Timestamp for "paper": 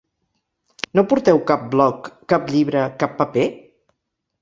3.25-3.49